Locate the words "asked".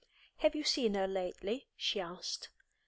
2.01-2.49